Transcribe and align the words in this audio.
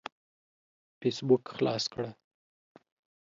فيسبوک 1.01 1.43
خلاص 1.57 1.83
کړه. 1.93 2.09